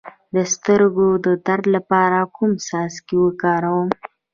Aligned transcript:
د 0.35 0.37
سترګو 0.53 1.07
د 1.25 1.27
درد 1.45 1.65
لپاره 1.75 2.17
کوم 2.35 2.51
څاڅکي 2.67 3.17
وکاروم؟ 3.21 3.89